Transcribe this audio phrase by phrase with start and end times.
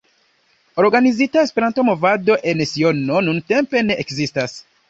[0.83, 4.61] Organizita Esperanto-movado en Siono nuntempe ne ekzistas.